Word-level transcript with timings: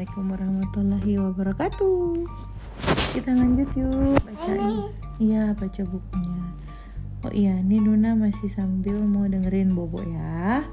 Assalamualaikum 0.00 0.32
warahmatullahi 0.32 1.12
wabarakatuh. 1.20 2.24
Kita 3.12 3.36
lanjut 3.36 3.68
yuk 3.76 4.16
baca 4.24 4.52
ini. 4.56 4.88
Iya, 5.20 5.52
baca 5.52 5.82
bukunya. 5.84 6.40
Oh 7.20 7.32
iya, 7.36 7.60
ini 7.60 7.84
Nuna 7.84 8.16
masih 8.16 8.48
sambil 8.48 8.96
mau 8.96 9.28
dengerin 9.28 9.76
Bobo 9.76 10.00
ya. 10.00 10.64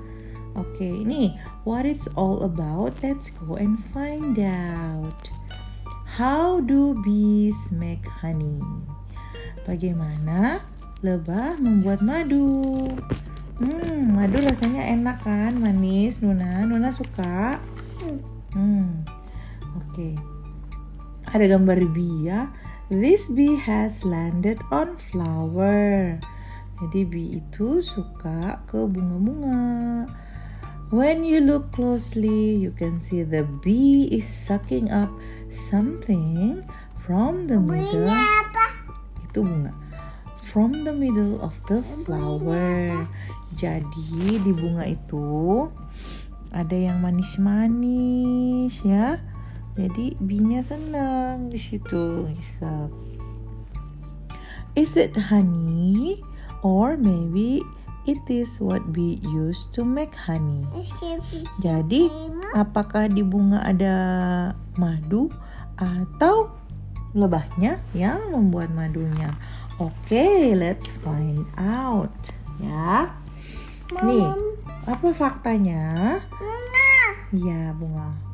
Oke, 0.55 0.87
ini 1.03 1.35
what 1.67 1.83
it's 1.83 2.07
all 2.15 2.47
about. 2.47 2.95
Let's 3.03 3.35
go 3.43 3.59
and 3.59 3.75
find 3.91 4.39
out. 4.39 5.27
How 6.07 6.63
do 6.63 6.95
bees 7.03 7.67
make 7.75 8.07
honey? 8.07 8.63
Bagaimana 9.67 10.63
lebah 11.03 11.59
membuat 11.59 11.99
madu? 11.99 12.95
Hmm, 13.59 14.15
madu 14.15 14.39
rasanya 14.39 14.87
enak 14.87 15.19
kan, 15.19 15.51
manis, 15.59 16.23
Nuna. 16.23 16.63
Nuna 16.63 16.95
suka. 16.95 17.59
Hmm, 18.55 19.03
oke. 19.97 20.13
Ada 21.33 21.57
gambar 21.57 21.81
bee 21.89 22.29
ya. 22.29 22.53
This 22.93 23.27
bee 23.33 23.57
has 23.57 24.05
landed 24.05 24.61
on 24.69 24.95
flower. 25.09 26.21
Jadi 26.77 27.01
bee 27.09 27.41
itu 27.41 27.81
suka 27.81 28.61
ke 28.69 28.85
bunga-bunga. 28.85 30.05
When 30.93 31.25
you 31.25 31.43
look 31.43 31.73
closely, 31.73 32.55
you 32.55 32.71
can 32.71 33.01
see 33.01 33.25
the 33.25 33.43
bee 33.65 34.07
is 34.13 34.23
sucking 34.23 34.87
up 34.93 35.09
something 35.49 36.63
from 37.03 37.49
the 37.49 37.57
middle. 37.59 38.13
Itu 39.27 39.43
bunga. 39.43 39.73
From 40.47 40.85
the 40.85 40.93
middle 40.95 41.41
of 41.43 41.57
the 41.67 41.83
flower. 42.05 43.03
Jadi 43.57 44.39
di 44.39 44.51
bunga 44.53 44.87
itu 44.87 45.67
ada 46.55 46.77
yang 46.77 47.03
manis-manis 47.03 48.79
ya. 48.87 49.19
Jadi 49.77 50.17
binya 50.17 50.57
senang 50.65 51.53
di 51.53 51.61
situ 51.61 52.25
hisap. 52.33 52.89
Is 54.73 54.97
it 54.97 55.13
honey 55.13 56.21
or 56.65 56.97
maybe 56.97 57.61
it 58.09 58.21
is 58.25 58.57
what 58.57 58.81
bee 58.89 59.21
used 59.21 59.69
to 59.77 59.85
make 59.85 60.17
honey? 60.17 60.65
Jadi 61.61 62.09
apakah 62.57 63.05
di 63.05 63.21
bunga 63.21 63.61
ada 63.61 63.95
madu 64.81 65.29
atau 65.77 66.49
lebahnya 67.13 67.77
yang 67.93 68.33
membuat 68.33 68.73
madunya? 68.73 69.37
Oke, 69.77 69.93
okay, 70.09 70.57
let's 70.57 70.89
find 71.05 71.45
out 71.61 72.13
ya. 72.57 73.13
Nih, 73.93 74.25
apa 74.89 75.13
faktanya? 75.13 76.17
Bunga. 76.33 76.93
Ya, 77.29 77.73
bunga. 77.77 78.26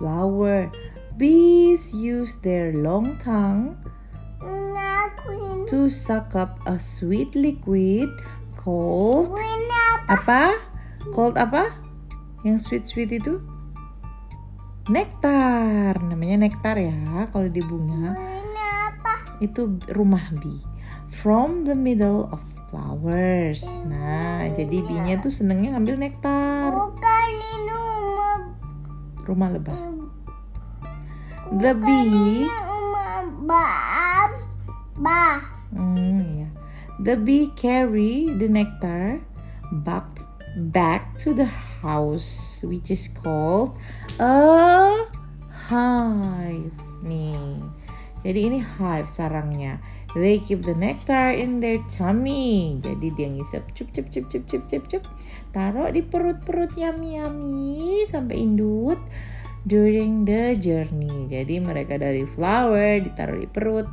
Flower. 0.00 0.72
Bees 1.20 1.92
use 1.92 2.40
their 2.40 2.72
long 2.72 3.20
tongue 3.20 3.76
to 5.68 5.92
suck 5.92 6.32
up 6.32 6.56
a 6.64 6.80
sweet 6.80 7.36
liquid 7.36 8.08
called 8.56 9.36
apa? 10.08 10.56
Called 11.12 11.36
apa? 11.36 11.76
Yang 12.40 12.72
sweet-sweet 12.72 13.20
itu? 13.20 13.44
Nektar. 14.88 16.00
Namanya 16.00 16.48
nektar 16.48 16.80
ya 16.80 17.28
kalau 17.28 17.52
di 17.52 17.60
bunga. 17.60 18.16
Itu 19.44 19.76
rumah 19.92 20.32
bee. 20.40 20.64
From 21.20 21.68
the 21.68 21.76
middle 21.76 22.32
of 22.32 22.40
flowers. 22.72 23.60
Nah, 23.84 24.48
jadi 24.56 24.80
bee-nya 24.80 25.20
tuh 25.20 25.34
senengnya 25.34 25.76
ngambil 25.76 26.08
nektar. 26.08 26.72
Bukan 26.72 27.28
ini 27.28 27.76
rumah. 27.76 28.38
Rumah 29.28 29.48
lebah. 29.52 29.89
The 31.50 31.74
bee. 31.74 32.46
Hmm, 35.74 36.22
iya. 36.22 36.46
The 37.02 37.18
bee 37.18 37.50
carry 37.58 38.30
the 38.38 38.46
nectar 38.46 39.18
back 39.82 40.06
back 40.70 41.18
to 41.26 41.34
the 41.34 41.50
house, 41.82 42.62
which 42.62 42.94
is 42.94 43.10
called 43.10 43.74
a 44.22 45.10
hive. 45.50 46.70
Nih, 47.02 47.66
jadi 48.22 48.40
ini 48.46 48.62
hive 48.62 49.10
sarangnya. 49.10 49.82
They 50.14 50.38
keep 50.38 50.62
the 50.62 50.78
nectar 50.78 51.34
in 51.34 51.58
their 51.58 51.82
tummy. 51.90 52.78
Jadi 52.78 53.10
dia 53.18 53.26
ngisap 53.26 53.74
cup 53.74 53.90
cup 53.90 54.06
cup 54.14 54.30
cup 54.30 54.46
cup 54.46 54.62
cup 54.70 54.84
cup. 54.86 55.02
Taruh 55.50 55.90
di 55.90 56.06
perut-perut 56.06 56.78
yummy 56.78 57.18
yummy 57.18 58.06
sampai 58.06 58.38
indut 58.38 59.02
during 59.64 60.24
the 60.24 60.56
journey. 60.56 61.28
Jadi 61.28 61.60
mereka 61.60 62.00
dari 62.00 62.24
flower 62.24 63.04
ditaruh 63.04 63.38
di 63.40 63.48
perut. 63.48 63.88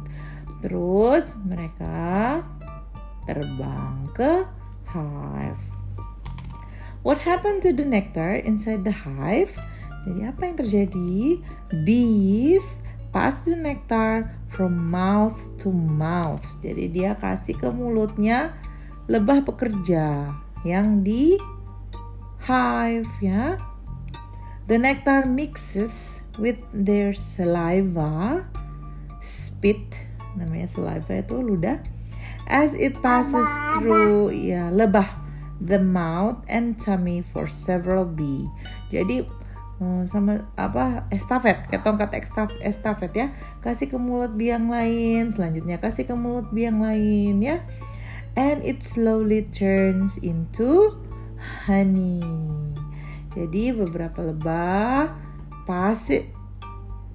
Terus 0.64 1.36
mereka 1.44 2.42
terbang 3.28 4.08
ke 4.16 4.48
hive. 4.90 5.64
What 7.06 7.24
happened 7.24 7.64
to 7.64 7.72
the 7.72 7.88
nectar 7.88 8.40
inside 8.42 8.84
the 8.84 8.92
hive? 8.92 9.54
Jadi 10.08 10.22
apa 10.24 10.42
yang 10.44 10.56
terjadi? 10.56 11.16
Bees 11.84 12.84
pass 13.12 13.44
the 13.44 13.56
nectar 13.56 14.32
from 14.52 14.76
mouth 14.76 15.36
to 15.64 15.72
mouth. 15.72 16.44
Jadi 16.64 16.92
dia 16.92 17.16
kasih 17.20 17.56
ke 17.60 17.68
mulutnya 17.72 18.56
lebah 19.08 19.44
pekerja 19.44 20.32
yang 20.64 21.04
di 21.04 21.40
hive 22.44 23.12
ya. 23.24 23.60
The 24.68 24.76
nectar 24.76 25.24
mixes 25.24 26.20
with 26.36 26.60
their 26.76 27.16
saliva, 27.16 28.44
spit, 29.24 29.96
namanya 30.36 30.68
saliva 30.68 31.24
itu 31.24 31.40
ludah, 31.40 31.80
as 32.52 32.76
it 32.76 33.00
passes 33.00 33.48
through 33.80 34.36
ya 34.36 34.68
lebah, 34.68 35.08
the 35.64 35.80
mouth 35.80 36.44
and 36.52 36.76
tummy 36.76 37.24
for 37.24 37.48
several 37.48 38.04
bee. 38.04 38.44
Jadi 38.92 39.24
eh, 39.80 40.04
sama 40.12 40.44
apa 40.60 41.08
estafet, 41.16 41.64
kayak 41.72 41.88
tongkat 41.88 42.12
estaf, 42.20 42.52
estafet 42.60 43.12
ya, 43.16 43.28
kasih 43.64 43.88
ke 43.88 43.96
mulut 43.96 44.36
bee 44.36 44.52
yang 44.52 44.68
lain, 44.68 45.32
selanjutnya 45.32 45.80
kasih 45.80 46.04
ke 46.04 46.12
mulut 46.12 46.52
bee 46.52 46.68
yang 46.68 46.84
lain 46.84 47.40
ya, 47.40 47.64
and 48.36 48.60
it 48.68 48.84
slowly 48.84 49.48
turns 49.48 50.20
into 50.20 50.92
honey. 51.40 52.20
Jadi 53.38 53.70
beberapa 53.70 54.26
lebah 54.26 55.14
pass 55.70 56.10
it 56.10 56.34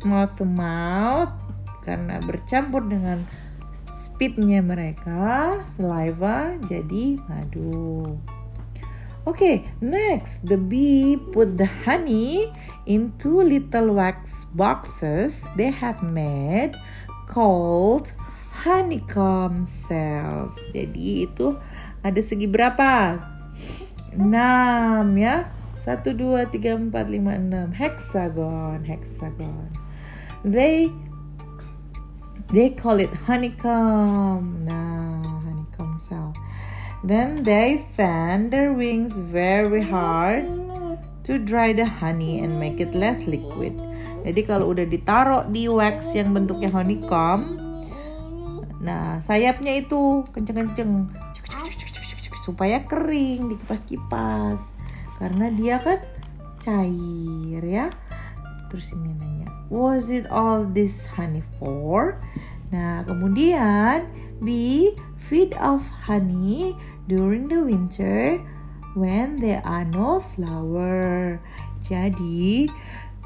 mouth 0.06 0.38
to 0.38 0.46
mouth 0.46 1.34
karena 1.82 2.22
bercampur 2.22 2.86
dengan 2.86 3.26
spitnya 3.90 4.62
mereka, 4.62 5.58
saliva 5.66 6.54
jadi 6.70 7.18
madu. 7.26 8.14
Oke, 9.22 9.38
okay, 9.38 9.56
next 9.82 10.46
the 10.46 10.58
bee 10.58 11.18
put 11.34 11.58
the 11.58 11.66
honey 11.86 12.50
into 12.86 13.42
little 13.42 13.94
wax 13.94 14.46
boxes 14.54 15.46
they 15.54 15.70
have 15.70 16.02
made 16.02 16.74
called 17.30 18.10
honeycomb 18.66 19.62
cells. 19.62 20.58
Jadi 20.74 21.26
itu 21.26 21.54
ada 22.02 22.18
segi 22.18 22.50
berapa? 22.50 23.22
6 24.18 24.26
ya. 25.18 25.61
1 25.82 26.14
2 26.14 26.46
3 26.46 26.94
4 26.94 26.94
5 26.94 27.18
6 27.18 27.74
hexagon, 27.74 28.78
hexagon. 28.86 29.66
They 30.46 30.94
they 32.54 32.70
call 32.70 33.02
it 33.02 33.10
honeycomb. 33.26 34.62
Nah, 34.62 35.42
honeycomb 35.42 35.98
cell. 35.98 36.30
Then 37.02 37.42
they 37.42 37.82
fan 37.98 38.54
their 38.54 38.70
wings 38.70 39.18
very 39.18 39.82
hard 39.82 40.46
to 41.26 41.38
dry 41.42 41.74
the 41.74 41.86
honey 41.86 42.38
and 42.38 42.62
make 42.62 42.78
it 42.78 42.94
less 42.94 43.26
liquid. 43.26 43.74
Jadi 44.22 44.40
kalau 44.46 44.70
udah 44.70 44.86
ditaruh 44.86 45.50
di 45.50 45.66
wax 45.66 46.14
yang 46.14 46.30
bentuknya 46.30 46.70
honeycomb, 46.70 47.58
nah 48.78 49.18
sayapnya 49.18 49.82
itu 49.82 50.22
kenceng-kenceng 50.30 51.10
supaya 52.46 52.82
kering 52.86 53.50
dikipas-kipas 53.50 54.71
karena 55.22 55.46
dia 55.54 55.78
kan 55.78 56.02
cair 56.58 57.62
ya. 57.62 57.86
Terus 58.66 58.90
ini 58.90 59.14
nanya, 59.14 59.46
was 59.70 60.10
it 60.10 60.26
all 60.26 60.66
this 60.66 61.06
honey 61.14 61.46
for? 61.62 62.18
Nah, 62.74 63.06
kemudian 63.06 64.10
bee 64.42 64.98
feed 65.14 65.54
off 65.62 65.86
honey 66.10 66.74
during 67.06 67.46
the 67.46 67.62
winter 67.62 68.42
when 68.98 69.38
there 69.38 69.62
are 69.62 69.86
no 69.86 70.18
flower. 70.34 71.38
Jadi, 71.84 72.66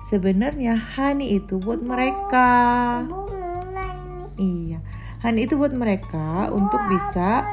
sebenarnya 0.04 0.76
honey 0.76 1.40
itu 1.40 1.56
buat 1.62 1.80
mereka. 1.80 2.50
Iya, 4.36 4.84
honey 5.24 5.48
itu 5.48 5.56
buat 5.56 5.72
mereka 5.72 6.52
untuk 6.52 6.82
bisa 6.92 7.46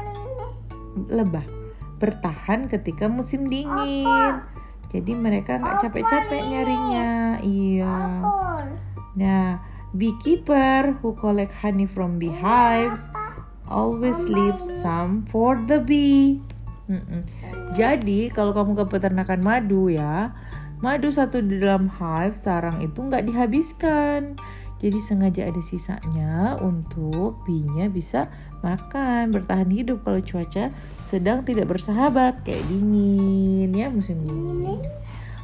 lebah 1.08 1.53
bertahan 1.98 2.66
ketika 2.66 3.06
musim 3.06 3.46
dingin. 3.46 4.42
Jadi 4.94 5.12
mereka 5.14 5.58
nggak 5.58 5.90
capek-capek 5.90 6.42
nyarinya. 6.46 7.42
Iya. 7.42 7.96
Nah, 9.18 9.58
beekeeper 9.94 10.98
who 11.02 11.14
collect 11.18 11.50
honey 11.50 11.86
from 11.86 12.18
beehives 12.22 13.10
always 13.66 14.18
leave 14.30 14.58
some 14.82 15.26
for 15.26 15.58
the 15.66 15.82
bee. 15.82 16.38
Jadi 17.74 18.28
kalau 18.30 18.52
kamu 18.52 18.84
ke 18.84 18.84
peternakan 18.86 19.40
madu 19.40 19.88
ya, 19.88 20.36
madu 20.84 21.08
satu 21.08 21.40
di 21.40 21.58
dalam 21.58 21.88
hive 21.88 22.36
sarang 22.36 22.78
itu 22.84 23.00
nggak 23.00 23.24
dihabiskan. 23.24 24.36
Jadi 24.78 24.98
sengaja 25.00 25.48
ada 25.48 25.62
sisanya 25.64 26.60
untuk 26.60 27.40
bee-nya 27.48 27.88
bisa 27.88 28.28
makan, 28.64 29.28
bertahan 29.28 29.68
hidup 29.68 30.00
kalau 30.00 30.24
cuaca 30.24 30.72
sedang 31.04 31.44
tidak 31.44 31.68
bersahabat 31.68 32.40
kayak 32.48 32.64
dingin 32.64 33.68
ya 33.76 33.92
musim 33.92 34.24
dingin. 34.24 34.80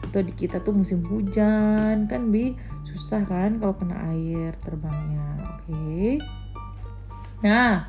Atau 0.08 0.25
di 0.25 0.32
kita 0.32 0.64
tuh 0.64 0.72
musim 0.72 1.05
hujan 1.05 2.08
kan 2.08 2.22
bi 2.32 2.56
susah 2.88 3.22
kan 3.28 3.61
kalau 3.61 3.76
kena 3.76 3.96
air 4.17 4.56
terbangnya. 4.64 5.61
Oke. 5.61 6.19
Nah, 7.44 7.88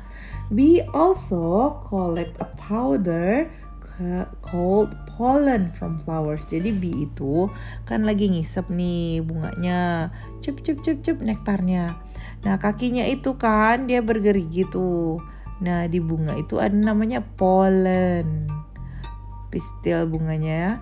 we 0.52 0.84
also 0.92 1.76
collect 1.88 2.36
a 2.38 2.48
powder 2.60 3.48
ca- 3.80 4.30
called 4.40 4.92
pollen 5.12 5.72
from 5.76 6.00
flowers. 6.04 6.40
Jadi 6.48 6.72
bee 6.72 7.08
itu 7.08 7.48
kan 7.84 8.04
lagi 8.08 8.32
ngisep 8.32 8.68
nih 8.72 9.20
bunganya, 9.20 10.12
cup 10.40 10.60
cup 10.64 10.80
cup 10.80 10.98
cup 11.04 11.18
nektarnya. 11.20 11.96
Nah 12.42 12.58
kakinya 12.58 13.06
itu 13.06 13.38
kan 13.38 13.86
dia 13.86 14.02
bergerigi 14.02 14.66
tuh. 14.70 15.22
Nah 15.62 15.86
di 15.86 16.02
bunga 16.02 16.34
itu 16.38 16.58
ada 16.58 16.74
namanya 16.74 17.22
pollen. 17.22 18.50
Pistil 19.50 20.10
bunganya 20.10 20.52
ya. 20.52 20.72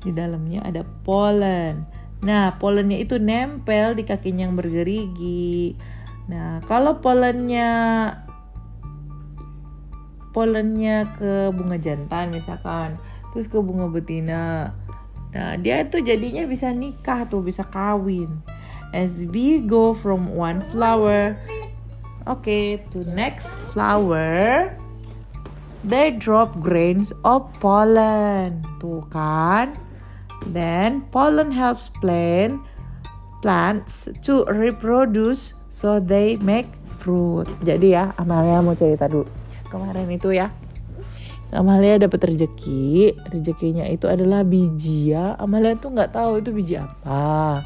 Di 0.00 0.10
dalamnya 0.16 0.64
ada 0.64 0.84
pollen. 1.04 1.84
Nah 2.24 2.56
pollennya 2.56 3.00
itu 3.00 3.20
nempel 3.20 3.92
di 3.96 4.04
kakinya 4.04 4.48
yang 4.48 4.56
bergerigi. 4.56 5.76
Nah 6.28 6.64
kalau 6.64 7.00
pollennya 7.04 7.68
pollennya 10.30 11.10
ke 11.18 11.50
bunga 11.50 11.76
jantan 11.78 12.30
misalkan 12.30 12.96
terus 13.34 13.50
ke 13.50 13.58
bunga 13.58 13.90
betina 13.90 14.74
nah 15.30 15.54
dia 15.58 15.86
tuh 15.86 16.02
jadinya 16.02 16.42
bisa 16.46 16.74
nikah 16.74 17.26
tuh 17.26 17.42
bisa 17.42 17.62
kawin 17.66 18.42
as 18.92 19.24
we 19.30 19.62
go 19.62 19.94
from 19.94 20.34
one 20.34 20.60
flower 20.74 21.38
okay 22.30 22.78
to 22.94 23.04
next 23.10 23.54
flower. 23.72 24.70
They 25.80 26.12
drop 26.12 26.60
grains 26.60 27.10
of 27.24 27.48
pollen. 27.56 28.60
Tuh 28.78 29.00
kan? 29.08 29.80
Then 30.52 31.08
pollen 31.08 31.48
helps 31.52 31.88
plant 32.00 32.60
plants 33.40 34.08
to 34.28 34.44
reproduce 34.52 35.56
so 35.72 35.96
they 35.96 36.36
make 36.44 36.68
fruit. 37.00 37.48
Jadi 37.64 37.96
ya 37.96 38.12
Amalia 38.20 38.60
mau 38.60 38.76
cerita 38.76 39.08
dulu. 39.08 39.24
Kemarin 39.72 40.08
itu 40.12 40.36
ya 40.36 40.52
Amalia 41.50 41.98
dapat 41.98 42.30
rezeki 42.30 43.16
rezekinya 43.32 43.88
itu 43.88 44.04
adalah 44.04 44.44
biji 44.44 45.16
ya. 45.16 45.34
Amalia 45.40 45.74
tuh 45.80 45.96
nggak 45.96 46.12
tahu 46.12 46.44
itu 46.44 46.52
biji 46.52 46.74
apa 46.76 47.64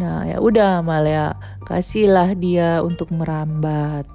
nah 0.00 0.24
ya 0.24 0.40
udah 0.40 0.80
Amalia. 0.80 1.36
Kasihlah 1.68 2.32
dia 2.32 2.80
untuk 2.80 3.12
merambat. 3.12 4.08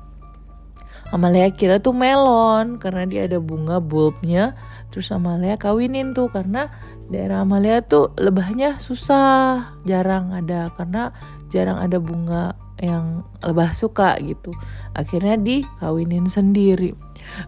Amalia 1.13 1.53
kira 1.53 1.77
tuh 1.77 1.93
melon 1.93 2.81
karena 2.81 3.05
dia 3.05 3.29
ada 3.29 3.37
bunga 3.37 3.77
bulbnya. 3.77 4.57
Terus 4.89 5.13
Amalia 5.13 5.53
kawinin 5.53 6.17
tuh 6.17 6.33
karena 6.33 6.73
daerah 7.13 7.45
Amalia 7.45 7.85
tuh 7.85 8.09
lebahnya 8.17 8.81
susah. 8.81 9.77
Jarang 9.85 10.33
ada 10.33 10.73
karena 10.73 11.13
jarang 11.53 11.77
ada 11.77 12.01
bunga 12.01 12.57
yang 12.81 13.21
lebah 13.45 13.71
suka 13.77 14.17
gitu. 14.19 14.49
Akhirnya 14.97 15.37
dikawinin 15.37 16.25
sendiri. 16.25 16.97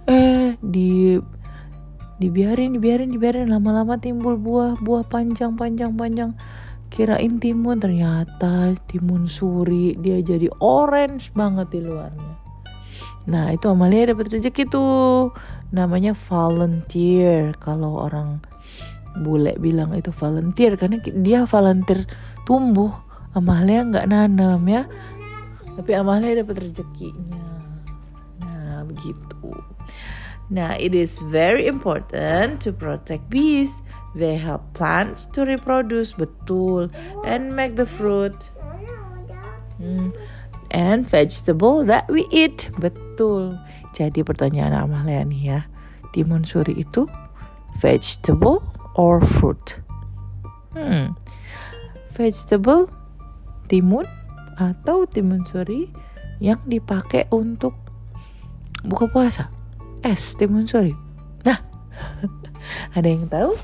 Eh 0.05 0.55
di 0.61 1.17
dibiarin 2.21 2.77
dibiarin 2.77 3.09
dibiarin. 3.09 3.49
Lama-lama 3.49 3.97
timbul 3.97 4.37
buah 4.37 4.77
buah 4.77 5.03
panjang 5.09 5.57
panjang 5.57 5.97
panjang 5.97 6.37
kirain 6.87 7.37
timun 7.37 7.77
ternyata 7.77 8.73
timun 8.87 9.27
suri 9.27 9.93
dia 9.99 10.23
jadi 10.23 10.47
orange 10.63 11.29
banget 11.35 11.67
di 11.71 11.79
luarnya. 11.83 12.33
Nah 13.27 13.51
itu 13.51 13.67
Amalia 13.67 14.15
dapat 14.15 14.31
rezeki 14.31 14.63
tuh. 14.71 15.35
Namanya 15.75 16.15
volunteer. 16.15 17.51
Kalau 17.59 18.07
orang 18.07 18.39
bule 19.19 19.57
bilang 19.59 19.91
itu 19.91 20.15
volunteer 20.15 20.79
karena 20.79 20.97
dia 21.03 21.43
volunteer 21.43 22.07
tumbuh. 22.47 22.95
Amalia 23.35 23.83
nggak 23.83 24.07
nanam 24.07 24.63
ya. 24.65 24.87
Tapi 25.75 25.91
Amalia 25.93 26.41
dapat 26.41 26.71
rezekinya. 26.71 27.45
Nah 28.41 28.87
begitu. 28.87 29.51
Nah 30.47 30.79
it 30.79 30.95
is 30.95 31.19
very 31.27 31.67
important 31.67 32.63
to 32.63 32.71
protect 32.71 33.27
bees 33.27 33.83
they 34.17 34.35
help 34.35 34.61
plants 34.73 35.29
to 35.37 35.45
reproduce 35.45 36.13
betul. 36.13 36.89
And 37.25 37.55
make 37.55 37.77
the 37.77 37.85
fruit. 37.85 38.35
Hmm, 39.77 40.09
and 40.73 41.05
vegetable 41.05 41.85
that 41.85 42.09
we 42.09 42.25
eat 42.33 42.73
betul. 42.81 43.61
Jadi 43.93 44.25
pertanyaan 44.25 44.73
Amalia 44.73 45.21
nih 45.21 45.41
ya 45.53 45.59
timun 46.13 46.43
suri 46.45 46.81
itu 46.81 47.05
vegetable 47.77 48.65
or 48.97 49.21
fruit? 49.21 49.77
Hmm. 50.73 51.13
Vegetable 52.17 52.89
timun 53.69 54.09
atau 54.57 55.05
timun 55.05 55.45
suri 55.45 55.93
yang 56.41 56.57
dipakai 56.65 57.29
untuk 57.29 57.77
buka 58.81 59.05
puasa? 59.09 59.53
Es 60.01 60.33
timun 60.37 60.65
suri 60.65 61.07
nah 61.47 61.59
ada 62.97 63.07
yang 63.07 63.31
tahu 63.31 63.55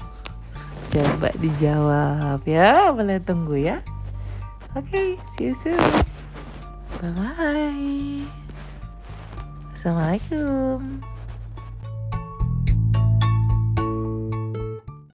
coba 0.94 1.34
dijawab 1.42 2.46
ya. 2.46 2.94
Boleh 2.94 3.18
tunggu 3.18 3.58
ya. 3.58 3.82
Oke 4.78 4.86
okay, 4.86 5.10
see 5.34 5.50
you 5.50 5.58
soon. 5.58 5.82
Bye 7.02 7.10
bye 7.18 8.44
assalamualaikum 9.84 11.13